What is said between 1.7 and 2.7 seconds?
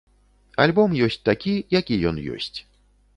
які ён ёсць.